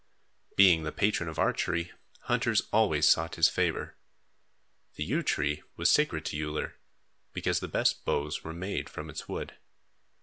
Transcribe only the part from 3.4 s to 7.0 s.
favor. The yew tree was sacred to Uller,